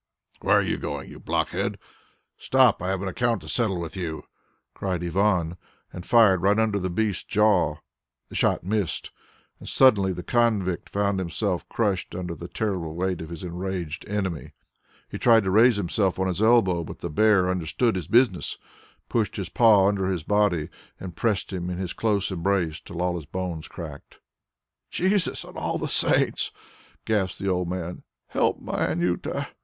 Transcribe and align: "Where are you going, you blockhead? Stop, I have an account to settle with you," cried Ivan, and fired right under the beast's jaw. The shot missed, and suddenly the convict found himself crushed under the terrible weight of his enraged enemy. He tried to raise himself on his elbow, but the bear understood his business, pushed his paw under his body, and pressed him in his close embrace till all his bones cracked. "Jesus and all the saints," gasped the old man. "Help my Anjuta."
"Where 0.39 0.57
are 0.57 0.63
you 0.63 0.77
going, 0.77 1.11
you 1.11 1.19
blockhead? 1.19 1.77
Stop, 2.39 2.81
I 2.81 2.87
have 2.87 3.03
an 3.03 3.07
account 3.07 3.43
to 3.43 3.47
settle 3.47 3.79
with 3.79 3.95
you," 3.95 4.23
cried 4.73 5.03
Ivan, 5.03 5.57
and 5.93 6.03
fired 6.03 6.41
right 6.41 6.57
under 6.57 6.79
the 6.79 6.89
beast's 6.89 7.21
jaw. 7.23 7.75
The 8.29 8.33
shot 8.33 8.63
missed, 8.63 9.11
and 9.59 9.69
suddenly 9.69 10.11
the 10.11 10.23
convict 10.23 10.89
found 10.89 11.19
himself 11.19 11.69
crushed 11.69 12.15
under 12.15 12.33
the 12.33 12.47
terrible 12.47 12.95
weight 12.95 13.21
of 13.21 13.29
his 13.29 13.43
enraged 13.43 14.07
enemy. 14.09 14.53
He 15.07 15.19
tried 15.19 15.43
to 15.43 15.51
raise 15.51 15.75
himself 15.75 16.17
on 16.17 16.25
his 16.25 16.41
elbow, 16.41 16.83
but 16.83 17.01
the 17.01 17.09
bear 17.11 17.47
understood 17.47 17.95
his 17.95 18.07
business, 18.07 18.57
pushed 19.07 19.35
his 19.35 19.49
paw 19.49 19.87
under 19.87 20.07
his 20.07 20.23
body, 20.23 20.69
and 20.99 21.15
pressed 21.15 21.53
him 21.53 21.69
in 21.69 21.77
his 21.77 21.93
close 21.93 22.31
embrace 22.31 22.79
till 22.79 23.03
all 23.03 23.17
his 23.17 23.27
bones 23.27 23.67
cracked. 23.67 24.17
"Jesus 24.89 25.43
and 25.43 25.55
all 25.55 25.77
the 25.77 25.87
saints," 25.87 26.51
gasped 27.05 27.37
the 27.37 27.49
old 27.49 27.69
man. 27.69 28.01
"Help 28.29 28.59
my 28.59 28.87
Anjuta." 28.87 29.49